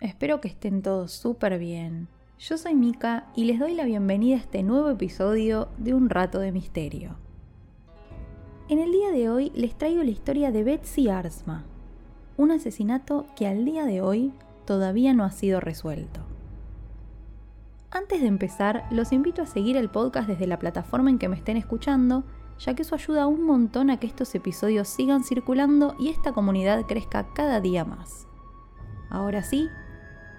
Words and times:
Espero 0.00 0.40
que 0.40 0.48
estén 0.48 0.82
todos 0.82 1.12
súper 1.12 1.58
bien. 1.58 2.08
Yo 2.38 2.56
soy 2.56 2.74
Mika 2.74 3.28
y 3.36 3.44
les 3.44 3.58
doy 3.58 3.74
la 3.74 3.84
bienvenida 3.84 4.36
a 4.36 4.40
este 4.40 4.62
nuevo 4.62 4.88
episodio 4.88 5.68
de 5.76 5.94
Un 5.94 6.08
Rato 6.08 6.38
de 6.38 6.52
Misterio. 6.52 7.16
En 8.68 8.78
el 8.78 8.92
día 8.92 9.10
de 9.10 9.28
hoy 9.28 9.52
les 9.54 9.76
traigo 9.76 10.02
la 10.02 10.10
historia 10.10 10.50
de 10.50 10.64
Betsy 10.64 11.08
Arsma, 11.08 11.64
un 12.36 12.50
asesinato 12.50 13.26
que 13.36 13.46
al 13.46 13.64
día 13.64 13.84
de 13.84 14.00
hoy 14.00 14.32
todavía 14.64 15.12
no 15.12 15.24
ha 15.24 15.30
sido 15.30 15.60
resuelto. 15.60 16.20
Antes 17.90 18.20
de 18.20 18.28
empezar, 18.28 18.86
los 18.90 19.12
invito 19.12 19.42
a 19.42 19.46
seguir 19.46 19.76
el 19.76 19.90
podcast 19.90 20.28
desde 20.28 20.46
la 20.46 20.58
plataforma 20.58 21.10
en 21.10 21.18
que 21.18 21.28
me 21.28 21.36
estén 21.36 21.56
escuchando, 21.56 22.24
ya 22.58 22.74
que 22.74 22.82
eso 22.82 22.94
ayuda 22.94 23.26
un 23.26 23.44
montón 23.44 23.90
a 23.90 23.98
que 23.98 24.06
estos 24.06 24.34
episodios 24.34 24.88
sigan 24.88 25.24
circulando 25.24 25.94
y 25.98 26.08
esta 26.08 26.32
comunidad 26.32 26.86
crezca 26.86 27.32
cada 27.34 27.60
día 27.60 27.84
más. 27.84 28.29
Ahora 29.10 29.42
sí, 29.42 29.68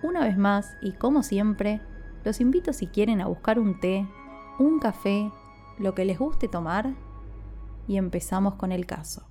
una 0.02 0.22
vez 0.22 0.38
más 0.38 0.78
y 0.82 0.94
como 0.94 1.24
siempre, 1.24 1.82
los 2.24 2.40
invito 2.40 2.72
si 2.72 2.88
quieren 2.88 3.20
a 3.20 3.28
buscar 3.28 3.60
un 3.60 3.80
té, 3.80 4.08
un 4.60 4.80
café, 4.80 5.30
lo 5.78 5.94
que 5.94 6.06
les 6.06 6.18
guste 6.18 6.48
tomar 6.48 6.94
y 7.88 7.98
empezamos 7.98 8.56
con 8.56 8.72
el 8.72 8.86
caso. 8.86 9.28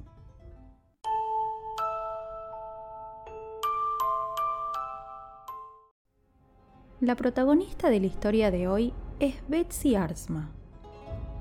La 7.00 7.16
protagonista 7.16 7.88
de 7.88 7.98
la 7.98 8.06
historia 8.06 8.50
de 8.50 8.69
hoy 8.69 8.92
es 9.20 9.36
Betsy 9.48 9.94
Arsma, 9.94 10.50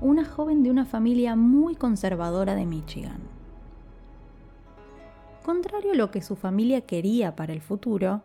una 0.00 0.24
joven 0.24 0.62
de 0.62 0.70
una 0.70 0.86
familia 0.86 1.36
muy 1.36 1.74
conservadora 1.74 2.54
de 2.54 2.64
Michigan. 2.64 3.39
Contrario 5.44 5.92
a 5.92 5.96
lo 5.96 6.10
que 6.10 6.22
su 6.22 6.36
familia 6.36 6.82
quería 6.82 7.34
para 7.34 7.52
el 7.52 7.60
futuro, 7.60 8.22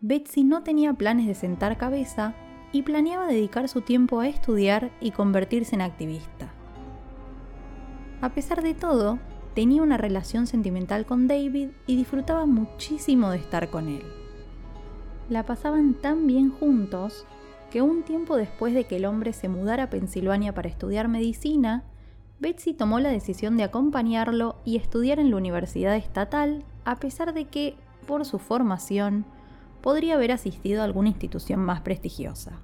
Betsy 0.00 0.44
no 0.44 0.62
tenía 0.62 0.92
planes 0.92 1.26
de 1.26 1.34
sentar 1.34 1.78
cabeza 1.78 2.34
y 2.72 2.82
planeaba 2.82 3.26
dedicar 3.26 3.68
su 3.68 3.80
tiempo 3.80 4.20
a 4.20 4.28
estudiar 4.28 4.90
y 5.00 5.10
convertirse 5.10 5.74
en 5.74 5.80
activista. 5.80 6.52
A 8.20 8.30
pesar 8.30 8.62
de 8.62 8.74
todo, 8.74 9.18
tenía 9.54 9.82
una 9.82 9.96
relación 9.96 10.46
sentimental 10.46 11.06
con 11.06 11.26
David 11.26 11.70
y 11.86 11.96
disfrutaba 11.96 12.46
muchísimo 12.46 13.30
de 13.30 13.38
estar 13.38 13.70
con 13.70 13.88
él. 13.88 14.02
La 15.28 15.46
pasaban 15.46 15.94
tan 15.94 16.26
bien 16.26 16.50
juntos 16.50 17.26
que 17.70 17.82
un 17.82 18.02
tiempo 18.02 18.36
después 18.36 18.74
de 18.74 18.84
que 18.84 18.96
el 18.96 19.06
hombre 19.06 19.32
se 19.32 19.48
mudara 19.48 19.84
a 19.84 19.90
Pensilvania 19.90 20.54
para 20.54 20.68
estudiar 20.68 21.08
medicina, 21.08 21.84
Betsy 22.40 22.72
tomó 22.72 23.00
la 23.00 23.10
decisión 23.10 23.58
de 23.58 23.64
acompañarlo 23.64 24.56
y 24.64 24.76
estudiar 24.76 25.18
en 25.18 25.30
la 25.30 25.36
universidad 25.36 25.94
estatal, 25.94 26.64
a 26.86 26.96
pesar 26.96 27.34
de 27.34 27.44
que, 27.44 27.76
por 28.06 28.24
su 28.24 28.38
formación, 28.38 29.26
podría 29.82 30.14
haber 30.14 30.32
asistido 30.32 30.80
a 30.80 30.84
alguna 30.84 31.10
institución 31.10 31.60
más 31.60 31.82
prestigiosa. 31.82 32.58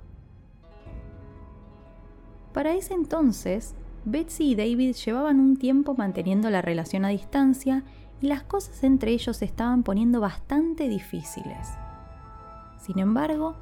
Para 2.54 2.74
ese 2.74 2.94
entonces, 2.94 3.74
Betsy 4.06 4.52
y 4.52 4.54
David 4.54 4.94
llevaban 4.94 5.40
un 5.40 5.58
tiempo 5.58 5.94
manteniendo 5.94 6.48
la 6.48 6.62
relación 6.62 7.04
a 7.04 7.10
distancia 7.10 7.84
y 8.22 8.28
las 8.28 8.44
cosas 8.44 8.82
entre 8.82 9.10
ellos 9.10 9.36
se 9.36 9.44
estaban 9.44 9.82
poniendo 9.82 10.20
bastante 10.20 10.88
difíciles. 10.88 11.68
Sin 12.78 12.98
embargo, 12.98 13.56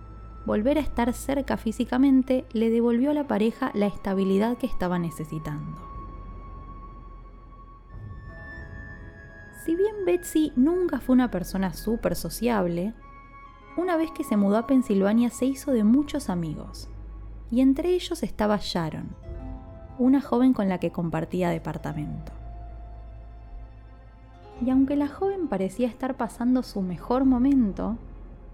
volver 0.46 0.78
a 0.78 0.82
estar 0.82 1.12
cerca 1.12 1.56
físicamente 1.56 2.44
le 2.52 2.70
devolvió 2.70 3.10
a 3.10 3.14
la 3.14 3.26
pareja 3.26 3.72
la 3.74 3.86
estabilidad 3.86 4.58
que 4.58 4.66
estaba 4.66 5.00
necesitando. 5.00 5.93
Si 9.64 9.74
bien 9.74 10.04
Betsy 10.04 10.52
nunca 10.56 11.00
fue 11.00 11.14
una 11.14 11.30
persona 11.30 11.72
súper 11.72 12.16
sociable, 12.16 12.92
una 13.78 13.96
vez 13.96 14.10
que 14.10 14.22
se 14.22 14.36
mudó 14.36 14.58
a 14.58 14.66
Pensilvania 14.66 15.30
se 15.30 15.46
hizo 15.46 15.72
de 15.72 15.84
muchos 15.84 16.28
amigos, 16.28 16.90
y 17.50 17.62
entre 17.62 17.94
ellos 17.94 18.22
estaba 18.22 18.58
Sharon, 18.60 19.08
una 19.98 20.20
joven 20.20 20.52
con 20.52 20.68
la 20.68 20.78
que 20.78 20.92
compartía 20.92 21.48
departamento. 21.48 22.30
Y 24.60 24.68
aunque 24.68 24.96
la 24.96 25.08
joven 25.08 25.48
parecía 25.48 25.88
estar 25.88 26.14
pasando 26.18 26.62
su 26.62 26.82
mejor 26.82 27.24
momento, 27.24 27.96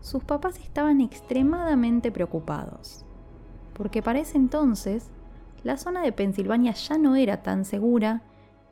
sus 0.00 0.22
papás 0.22 0.60
estaban 0.60 1.00
extremadamente 1.00 2.12
preocupados, 2.12 3.04
porque 3.72 4.00
para 4.00 4.20
ese 4.20 4.36
entonces 4.36 5.10
la 5.64 5.76
zona 5.76 6.02
de 6.02 6.12
Pensilvania 6.12 6.72
ya 6.72 6.98
no 6.98 7.16
era 7.16 7.42
tan 7.42 7.64
segura 7.64 8.22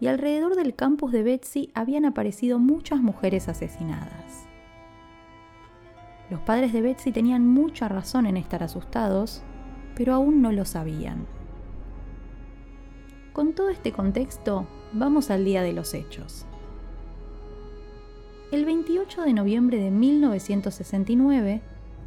y 0.01 0.07
alrededor 0.07 0.57
del 0.57 0.75
campus 0.75 1.13
de 1.13 1.23
Betsy 1.23 1.71
habían 1.75 2.05
aparecido 2.05 2.59
muchas 2.59 3.01
mujeres 3.01 3.49
asesinadas. 3.49 4.47
Los 6.31 6.41
padres 6.41 6.73
de 6.73 6.83
Betsy 6.83 7.11
tenían 7.11 7.47
mucha 7.47 7.89
razón 7.89 8.27
en 8.27 8.37
estar 8.37 8.63
asustados, 8.63 9.43
pero 9.95 10.15
aún 10.15 10.43
no 10.43 10.53
lo 10.53 10.65
sabían. 10.65 11.27
Con 13.33 13.55
todo 13.55 13.71
este 13.71 13.93
contexto, 13.93 14.67
vamos 14.93 15.31
al 15.31 15.45
día 15.45 15.63
de 15.63 15.73
los 15.73 15.95
hechos. 15.95 16.45
El 18.51 18.65
28 18.65 19.23
de 19.23 19.33
noviembre 19.33 19.79
de 19.79 19.91
1969, 19.91 21.61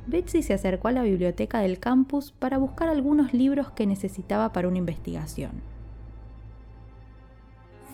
Betsy 0.07 0.41
se 0.41 0.53
acercó 0.53 0.88
a 0.88 0.91
la 0.91 1.03
biblioteca 1.03 1.59
del 1.59 1.80
campus 1.80 2.31
para 2.31 2.57
buscar 2.57 2.90
algunos 2.90 3.34
libros 3.34 3.72
que 3.72 3.85
necesitaba 3.85 4.51
para 4.51 4.68
una 4.68 4.80
investigación. 4.80 5.62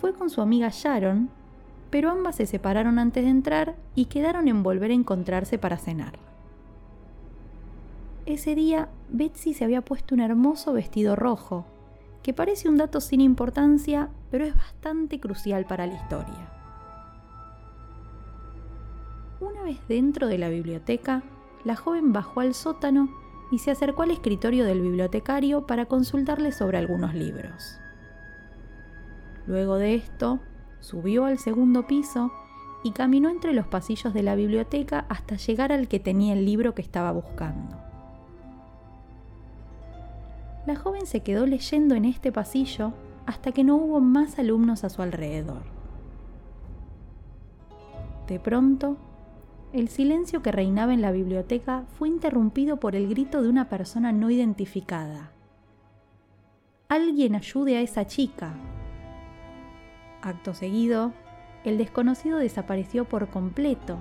Fue 0.00 0.12
con 0.12 0.30
su 0.30 0.40
amiga 0.40 0.68
Sharon, 0.72 1.28
pero 1.90 2.10
ambas 2.10 2.36
se 2.36 2.46
separaron 2.46 2.98
antes 2.98 3.24
de 3.24 3.30
entrar 3.30 3.76
y 3.94 4.04
quedaron 4.06 4.46
en 4.46 4.62
volver 4.62 4.90
a 4.90 4.94
encontrarse 4.94 5.58
para 5.58 5.76
cenar. 5.76 6.18
Ese 8.26 8.54
día, 8.54 8.88
Betsy 9.08 9.54
se 9.54 9.64
había 9.64 9.80
puesto 9.80 10.14
un 10.14 10.20
hermoso 10.20 10.72
vestido 10.72 11.16
rojo, 11.16 11.64
que 12.22 12.34
parece 12.34 12.68
un 12.68 12.76
dato 12.76 13.00
sin 13.00 13.20
importancia, 13.20 14.10
pero 14.30 14.44
es 14.44 14.54
bastante 14.54 15.18
crucial 15.18 15.64
para 15.64 15.86
la 15.86 15.94
historia. 15.94 16.52
Una 19.40 19.62
vez 19.62 19.78
dentro 19.88 20.26
de 20.26 20.38
la 20.38 20.48
biblioteca, 20.48 21.22
la 21.64 21.74
joven 21.74 22.12
bajó 22.12 22.40
al 22.40 22.54
sótano 22.54 23.08
y 23.50 23.58
se 23.58 23.70
acercó 23.70 24.02
al 24.02 24.10
escritorio 24.10 24.64
del 24.64 24.82
bibliotecario 24.82 25.66
para 25.66 25.86
consultarle 25.86 26.52
sobre 26.52 26.78
algunos 26.78 27.14
libros. 27.14 27.78
Luego 29.48 29.76
de 29.76 29.94
esto, 29.94 30.40
subió 30.78 31.24
al 31.24 31.38
segundo 31.38 31.86
piso 31.86 32.30
y 32.84 32.92
caminó 32.92 33.30
entre 33.30 33.54
los 33.54 33.66
pasillos 33.66 34.12
de 34.12 34.22
la 34.22 34.34
biblioteca 34.34 35.06
hasta 35.08 35.36
llegar 35.36 35.72
al 35.72 35.88
que 35.88 35.98
tenía 35.98 36.34
el 36.34 36.44
libro 36.44 36.74
que 36.74 36.82
estaba 36.82 37.10
buscando. 37.12 37.78
La 40.66 40.76
joven 40.76 41.06
se 41.06 41.20
quedó 41.20 41.46
leyendo 41.46 41.94
en 41.94 42.04
este 42.04 42.30
pasillo 42.30 42.92
hasta 43.24 43.52
que 43.52 43.64
no 43.64 43.76
hubo 43.76 44.00
más 44.00 44.38
alumnos 44.38 44.84
a 44.84 44.90
su 44.90 45.00
alrededor. 45.00 45.62
De 48.26 48.38
pronto, 48.38 48.98
el 49.72 49.88
silencio 49.88 50.42
que 50.42 50.52
reinaba 50.52 50.92
en 50.92 51.00
la 51.00 51.10
biblioteca 51.10 51.84
fue 51.98 52.08
interrumpido 52.08 52.76
por 52.76 52.94
el 52.94 53.08
grito 53.08 53.40
de 53.40 53.48
una 53.48 53.70
persona 53.70 54.12
no 54.12 54.28
identificada. 54.28 55.32
Alguien 56.88 57.34
ayude 57.34 57.78
a 57.78 57.80
esa 57.80 58.06
chica. 58.06 58.52
Acto 60.22 60.54
seguido, 60.54 61.12
el 61.64 61.78
desconocido 61.78 62.38
desapareció 62.38 63.04
por 63.04 63.28
completo, 63.28 63.98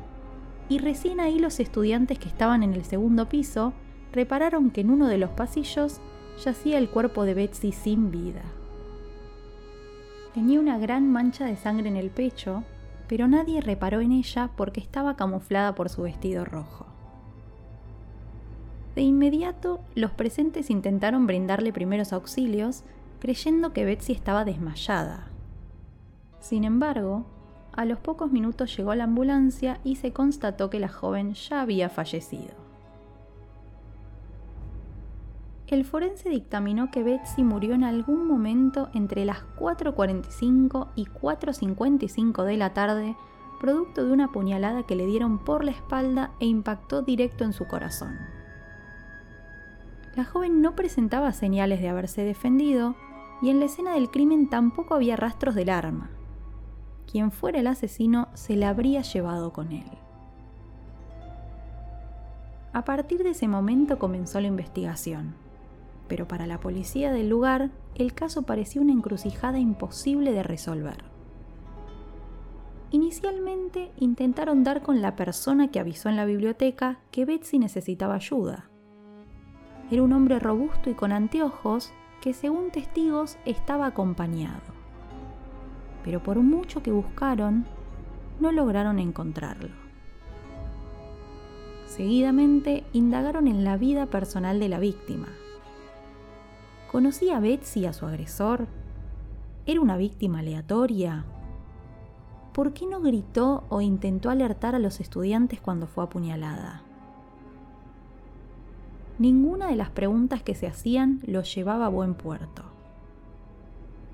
y 0.69 0.79
recién 0.79 1.19
ahí 1.19 1.39
los 1.39 1.59
estudiantes 1.59 2.19
que 2.19 2.27
estaban 2.27 2.63
en 2.63 2.73
el 2.73 2.83
segundo 2.83 3.29
piso 3.29 3.73
repararon 4.11 4.71
que 4.71 4.81
en 4.81 4.89
uno 4.89 5.07
de 5.07 5.17
los 5.17 5.29
pasillos 5.31 6.01
yacía 6.43 6.77
el 6.77 6.89
cuerpo 6.89 7.25
de 7.25 7.33
Betsy 7.33 7.71
sin 7.71 8.11
vida. 8.11 8.43
Tenía 10.33 10.59
una 10.59 10.77
gran 10.77 11.11
mancha 11.11 11.45
de 11.45 11.55
sangre 11.55 11.89
en 11.89 11.97
el 11.97 12.09
pecho 12.09 12.63
pero 13.07 13.27
nadie 13.27 13.61
reparó 13.61 14.01
en 14.01 14.11
ella 14.11 14.49
porque 14.55 14.81
estaba 14.81 15.15
camuflada 15.15 15.75
por 15.75 15.89
su 15.89 16.03
vestido 16.03 16.45
rojo. 16.45 16.85
De 18.95 19.01
inmediato, 19.01 19.79
los 19.95 20.11
presentes 20.11 20.69
intentaron 20.69 21.27
brindarle 21.27 21.71
primeros 21.71 22.13
auxilios, 22.13 22.83
creyendo 23.19 23.71
que 23.71 23.85
Betsy 23.85 24.13
estaba 24.13 24.43
desmayada. 24.43 25.27
Sin 26.39 26.63
embargo, 26.63 27.25
a 27.73 27.85
los 27.85 27.99
pocos 27.99 28.31
minutos 28.31 28.75
llegó 28.75 28.95
la 28.95 29.03
ambulancia 29.03 29.79
y 29.83 29.97
se 29.97 30.11
constató 30.11 30.69
que 30.69 30.79
la 30.79 30.89
joven 30.89 31.33
ya 31.33 31.61
había 31.61 31.89
fallecido. 31.89 32.67
el 35.67 35.83
forense 35.83 36.29
dictaminó 36.29 36.89
que 36.91 37.03
Betsy 37.03 37.43
murió 37.43 37.73
en 37.73 37.83
algún 37.83 38.25
momento 38.25 38.89
entre 38.93 39.25
las 39.25 39.39
4.45 39.59 40.87
y 40.95 41.05
4.55 41.05 42.45
de 42.45 42.57
la 42.57 42.73
tarde, 42.73 43.17
producto 43.59 44.05
de 44.05 44.13
una 44.13 44.31
puñalada 44.31 44.83
que 44.83 44.95
le 44.95 45.05
dieron 45.05 45.39
por 45.39 45.65
la 45.65 45.71
espalda 45.71 46.31
e 46.39 46.45
impactó 46.45 47.01
directo 47.01 47.43
en 47.43 47.51
su 47.51 47.67
corazón. 47.67 48.17
La 50.15 50.23
joven 50.23 50.61
no 50.61 50.75
presentaba 50.75 51.31
señales 51.33 51.81
de 51.81 51.89
haberse 51.89 52.23
defendido 52.23 52.95
y 53.41 53.49
en 53.49 53.59
la 53.59 53.65
escena 53.65 53.93
del 53.93 54.09
crimen 54.09 54.49
tampoco 54.49 54.95
había 54.95 55.15
rastros 55.17 55.53
del 55.53 55.69
arma. 55.69 56.09
Quien 57.09 57.31
fuera 57.31 57.59
el 57.59 57.67
asesino 57.67 58.27
se 58.33 58.55
la 58.55 58.69
habría 58.69 59.01
llevado 59.01 59.53
con 59.53 59.71
él. 59.71 59.89
A 62.73 62.83
partir 62.83 63.23
de 63.23 63.31
ese 63.31 63.47
momento 63.47 63.97
comenzó 63.97 64.39
la 64.39 64.47
investigación 64.47 65.35
pero 66.07 66.27
para 66.27 66.47
la 66.47 66.59
policía 66.59 67.11
del 67.11 67.29
lugar 67.29 67.69
el 67.95 68.13
caso 68.13 68.43
parecía 68.43 68.81
una 68.81 68.93
encrucijada 68.93 69.59
imposible 69.59 70.31
de 70.31 70.43
resolver. 70.43 71.03
Inicialmente 72.91 73.91
intentaron 73.97 74.63
dar 74.63 74.81
con 74.81 75.01
la 75.01 75.15
persona 75.15 75.69
que 75.69 75.79
avisó 75.79 76.09
en 76.09 76.15
la 76.15 76.25
biblioteca 76.25 76.99
que 77.11 77.25
Betsy 77.25 77.59
necesitaba 77.59 78.15
ayuda. 78.15 78.69
Era 79.91 80.03
un 80.03 80.13
hombre 80.13 80.39
robusto 80.39 80.89
y 80.89 80.93
con 80.93 81.11
anteojos 81.11 81.91
que 82.21 82.33
según 82.33 82.71
testigos 82.71 83.37
estaba 83.45 83.87
acompañado. 83.87 84.76
Pero 86.03 86.23
por 86.23 86.37
mucho 86.37 86.83
que 86.83 86.91
buscaron, 86.91 87.65
no 88.39 88.51
lograron 88.51 88.99
encontrarlo. 88.99 89.69
Seguidamente 91.85 92.83
indagaron 92.93 93.47
en 93.47 93.63
la 93.63 93.77
vida 93.77 94.05
personal 94.05 94.59
de 94.59 94.69
la 94.69 94.79
víctima, 94.79 95.27
¿Conocía 96.91 97.35
a 97.35 97.39
Betsy 97.41 97.85
a 97.85 97.91
su 97.91 98.05
agresor? 98.05 98.65
¿Era 99.65 99.81
una 99.81 99.97
víctima 99.97 100.39
aleatoria? 100.39 101.25
¿Por 102.53 102.71
qué 102.71 102.87
no 102.87 103.01
gritó 103.01 103.65
o 103.67 103.81
intentó 103.81 104.29
alertar 104.29 104.73
a 104.73 104.79
los 104.79 105.01
estudiantes 105.01 105.59
cuando 105.59 105.87
fue 105.87 106.05
apuñalada? 106.05 106.83
Ninguna 109.19 109.67
de 109.67 109.75
las 109.75 109.89
preguntas 109.89 110.41
que 110.41 110.55
se 110.55 110.65
hacían 110.65 111.19
lo 111.27 111.43
llevaba 111.43 111.87
a 111.87 111.89
buen 111.89 112.13
puerto. 112.13 112.63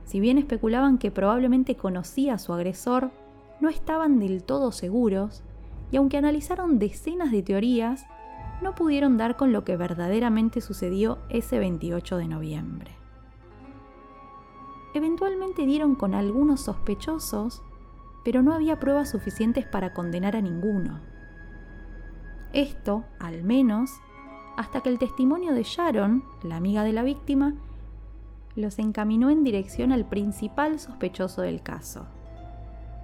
Si 0.05 0.19
bien 0.19 0.37
especulaban 0.37 0.97
que 0.97 1.11
probablemente 1.11 1.75
conocía 1.75 2.35
a 2.35 2.39
su 2.39 2.53
agresor, 2.53 3.11
no 3.59 3.69
estaban 3.69 4.19
del 4.19 4.43
todo 4.43 4.71
seguros, 4.71 5.43
y 5.91 5.97
aunque 5.97 6.17
analizaron 6.17 6.79
decenas 6.79 7.31
de 7.31 7.43
teorías, 7.43 8.05
no 8.61 8.75
pudieron 8.75 9.17
dar 9.17 9.37
con 9.37 9.51
lo 9.51 9.63
que 9.63 9.77
verdaderamente 9.77 10.61
sucedió 10.61 11.19
ese 11.29 11.59
28 11.59 12.17
de 12.17 12.27
noviembre. 12.27 12.91
Eventualmente 14.93 15.65
dieron 15.65 15.95
con 15.95 16.13
algunos 16.13 16.61
sospechosos, 16.61 17.63
pero 18.23 18.41
no 18.41 18.53
había 18.53 18.79
pruebas 18.79 19.09
suficientes 19.09 19.65
para 19.65 19.93
condenar 19.93 20.35
a 20.35 20.41
ninguno. 20.41 20.99
Esto, 22.53 23.03
al 23.19 23.43
menos, 23.43 23.91
hasta 24.55 24.81
que 24.81 24.89
el 24.89 24.99
testimonio 24.99 25.53
de 25.53 25.63
Sharon, 25.63 26.23
la 26.43 26.57
amiga 26.57 26.83
de 26.83 26.93
la 26.93 27.03
víctima, 27.03 27.55
los 28.55 28.79
encaminó 28.79 29.29
en 29.29 29.43
dirección 29.43 29.91
al 29.91 30.05
principal 30.05 30.79
sospechoso 30.79 31.41
del 31.41 31.61
caso, 31.61 32.05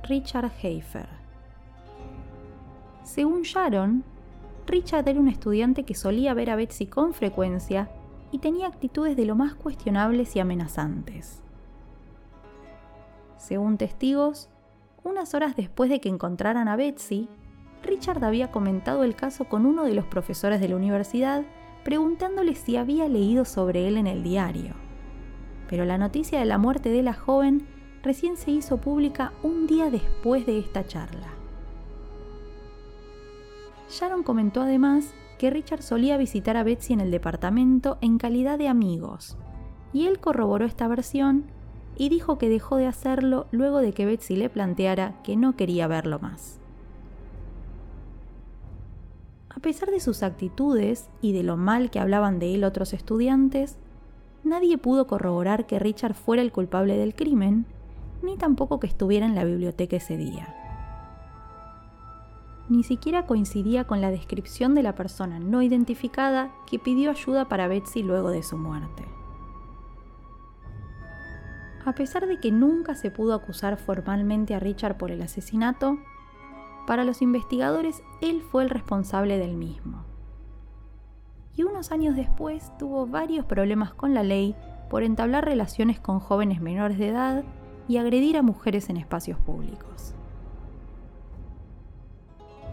Richard 0.04 0.52
Hafer. 0.64 1.10
Según 3.04 3.42
Sharon, 3.42 4.04
Richard 4.68 5.08
era 5.08 5.20
un 5.20 5.28
estudiante 5.28 5.84
que 5.84 5.96
solía 5.96 6.34
ver 6.34 6.52
a 6.52 6.56
Betsy 6.56 6.86
con 6.86 7.14
frecuencia 7.14 7.90
y 8.32 8.38
tenía 8.38 8.68
actitudes 8.68 9.18
de 9.18 9.26
lo 9.26 9.36
más 9.36 9.56
cuestionables 9.56 10.36
y 10.36 10.40
amenazantes. 10.40 11.42
Según 13.38 13.78
testigos, 13.78 14.50
unas 15.04 15.34
horas 15.34 15.56
después 15.56 15.90
de 15.90 16.00
que 16.00 16.10
encontraran 16.10 16.68
a 16.68 16.76
Betsy, 16.76 17.28
Richard 17.82 18.24
había 18.24 18.52
comentado 18.52 19.04
el 19.04 19.16
caso 19.16 19.46
con 19.46 19.66
uno 19.66 19.86
de 19.86 19.96
los 19.96 20.06
profesores 20.06 20.60
de 20.62 20.70
la 20.70 20.76
universidad 20.76 21.44
preguntándole 21.84 22.56
si 22.56 22.78
había 22.78 23.08
leído 23.08 23.46
sobre 23.46 23.88
él 23.88 23.98
en 23.98 24.06
el 24.06 24.22
diario. 24.22 24.89
Pero 25.70 25.86
la 25.86 25.98
noticia 25.98 26.40
de 26.40 26.46
la 26.46 26.58
muerte 26.58 26.90
de 26.90 27.04
la 27.04 27.14
joven 27.14 27.68
recién 28.02 28.38
se 28.38 28.52
hizo 28.52 28.78
pública 28.78 29.34
un 29.44 29.68
día 29.68 29.90
después 29.90 30.46
de 30.46 30.60
esta 30.60 30.86
charla. 30.86 31.28
Sharon 33.90 34.24
comentó 34.24 34.62
además 34.62 35.14
que 35.38 35.50
Richard 35.50 35.84
solía 35.84 36.18
visitar 36.18 36.58
a 36.58 36.64
Betsy 36.64 36.94
en 36.94 37.02
el 37.02 37.12
departamento 37.12 37.98
en 38.02 38.18
calidad 38.18 38.58
de 38.58 38.68
amigos, 38.68 39.38
y 39.94 40.08
él 40.08 40.20
corroboró 40.20 40.66
esta 40.66 40.88
versión 40.88 41.46
y 41.96 42.10
dijo 42.10 42.38
que 42.38 42.50
dejó 42.50 42.78
de 42.78 42.88
hacerlo 42.88 43.48
luego 43.52 43.80
de 43.80 43.94
que 43.94 44.06
Betsy 44.06 44.36
le 44.36 44.50
planteara 44.50 45.22
que 45.24 45.36
no 45.36 45.56
quería 45.56 45.88
verlo 45.88 46.20
más. 46.20 46.60
A 49.50 49.60
pesar 49.60 49.90
de 49.92 50.00
sus 50.00 50.24
actitudes 50.24 51.10
y 51.22 51.34
de 51.34 51.44
lo 51.44 51.58
mal 51.58 51.90
que 51.90 52.00
hablaban 52.00 52.40
de 52.40 52.56
él 52.56 52.64
otros 52.64 52.94
estudiantes, 52.94 53.78
nadie 54.44 54.78
pudo 54.78 55.08
corroborar 55.08 55.66
que 55.66 55.80
Richard 55.80 56.14
fuera 56.14 56.42
el 56.42 56.52
culpable 56.52 56.98
del 56.98 57.16
crimen, 57.16 57.66
ni 58.24 58.38
tampoco 58.38 58.80
que 58.80 58.88
estuviera 58.88 59.26
en 59.26 59.36
la 59.36 59.44
biblioteca 59.44 59.98
ese 59.98 60.18
día 60.18 60.56
ni 62.70 62.84
siquiera 62.84 63.26
coincidía 63.26 63.86
con 63.86 64.00
la 64.00 64.12
descripción 64.12 64.76
de 64.76 64.84
la 64.84 64.94
persona 64.94 65.40
no 65.40 65.62
identificada 65.62 66.52
que 66.68 66.80
pidió 66.80 67.10
ayuda 67.10 67.50
para 67.50 67.68
Betsy 67.68 68.04
luego 68.04 68.30
de 68.30 68.44
su 68.44 68.58
muerte. 68.58 69.04
A 71.84 71.94
pesar 71.94 72.28
de 72.28 72.40
que 72.40 72.52
nunca 72.52 72.94
se 72.94 73.10
pudo 73.10 73.34
acusar 73.34 73.78
formalmente 73.78 74.54
a 74.54 74.60
Richard 74.60 74.98
por 74.98 75.10
el 75.10 75.22
asesinato, 75.24 75.98
para 76.86 77.04
los 77.04 77.22
investigadores 77.22 78.04
él 78.22 78.42
fue 78.42 78.64
el 78.64 78.70
responsable 78.70 79.40
del 79.40 79.56
mismo. 79.56 80.09
Años 81.92 82.18
después 82.18 82.74
tuvo 82.78 83.08
varios 83.08 83.46
problemas 83.46 83.94
con 83.94 84.14
la 84.14 84.22
ley 84.22 84.54
por 84.90 85.02
entablar 85.02 85.46
relaciones 85.46 85.98
con 85.98 86.20
jóvenes 86.20 86.60
menores 86.60 86.98
de 87.00 87.08
edad 87.08 87.44
y 87.88 87.98
agredir 87.98 88.36
a 88.36 88.42
mujeres 88.42 88.90
en 88.90 88.98
espacios 88.98 89.40
públicos. 89.40 90.14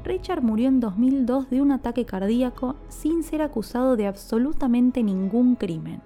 Richard 0.03 0.43
murió 0.43 0.67
en 0.67 0.81
2002 0.81 1.51
de 1.51 1.63
un 1.63 1.71
ataque 1.71 2.05
cardíaco 2.05 2.75
sin 2.89 3.23
ser 3.23 3.43
acusado 3.43 3.97
de 3.97 4.09
absolutamente 4.09 5.05
ningún 5.05 5.55
crimen. 5.55 6.03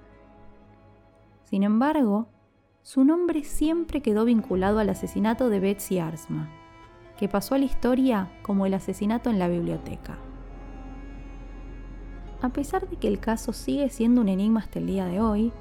Sin 1.44 1.62
embargo, 1.62 2.28
su 2.82 3.04
nombre 3.04 3.44
siempre 3.44 4.02
quedó 4.02 4.26
vinculado 4.26 4.78
al 4.78 4.90
asesinato 4.90 5.48
de 5.48 5.58
Betsy 5.58 5.98
Arsma, 5.98 6.50
que 7.18 7.28
pasó 7.28 7.54
a 7.54 7.58
la 7.58 7.64
historia 7.64 8.30
como 8.42 8.66
el 8.66 8.74
asesinato 8.74 9.30
en 9.30 9.38
la 9.38 9.48
biblioteca. 9.48 10.18
A 12.42 12.48
pesar 12.48 12.88
de 12.88 12.96
que 12.96 13.08
el 13.08 13.20
caso 13.20 13.52
sigue 13.52 13.90
siendo 13.90 14.22
un 14.22 14.28
enigma 14.28 14.60
hasta 14.60 14.78
el 14.78 14.86
día 14.86 15.04
de 15.04 15.20
hoy, 15.20 15.52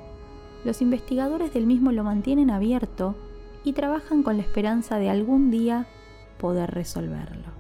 los 0.64 0.82
investigadores 0.82 1.54
del 1.54 1.66
mismo 1.66 1.92
lo 1.92 2.06
mantienen 2.06 2.50
abierto 2.50 3.16
y 3.66 3.74
trabajan 3.74 4.24
con 4.24 4.38
la 4.38 4.44
esperanza 4.44 4.98
de 4.98 5.10
algún 5.10 5.52
día 5.52 5.88
poder 6.38 6.72
resolverlo. 6.72 7.60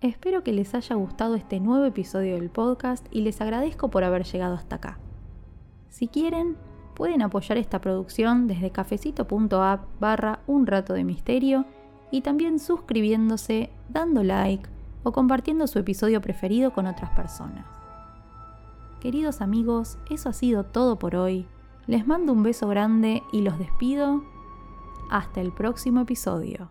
Espero 0.00 0.42
que 0.42 0.52
les 0.52 0.74
haya 0.74 0.96
gustado 0.96 1.34
este 1.34 1.60
nuevo 1.60 1.84
episodio 1.84 2.34
del 2.34 2.50
podcast 2.50 3.06
y 3.10 3.22
les 3.22 3.40
agradezco 3.40 3.88
por 3.88 4.04
haber 4.04 4.24
llegado 4.24 4.54
hasta 4.54 4.76
acá. 4.76 4.98
Si 5.90 6.08
quieren, 6.08 6.56
pueden 6.94 7.22
apoyar 7.22 7.58
esta 7.58 7.80
producción 7.80 8.46
desde 8.46 8.70
cafecito.app 8.70 10.00
barra 10.00 10.40
un 10.46 10.66
rato 10.66 10.94
de 10.94 11.04
misterio 11.04 11.66
y 12.12 12.20
también 12.20 12.60
suscribiéndose, 12.60 13.70
dando 13.88 14.22
like 14.22 14.68
o 15.02 15.10
compartiendo 15.10 15.66
su 15.66 15.80
episodio 15.80 16.20
preferido 16.20 16.72
con 16.72 16.86
otras 16.86 17.10
personas. 17.10 17.66
Queridos 19.00 19.40
amigos, 19.40 19.98
eso 20.08 20.28
ha 20.28 20.32
sido 20.32 20.62
todo 20.62 21.00
por 21.00 21.16
hoy. 21.16 21.48
Les 21.88 22.06
mando 22.06 22.32
un 22.32 22.44
beso 22.44 22.68
grande 22.68 23.24
y 23.32 23.40
los 23.40 23.58
despido. 23.58 24.22
Hasta 25.10 25.40
el 25.40 25.52
próximo 25.52 26.02
episodio. 26.02 26.70